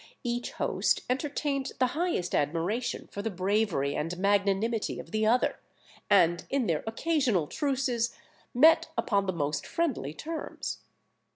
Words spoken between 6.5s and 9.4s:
their occasional truces, met upon the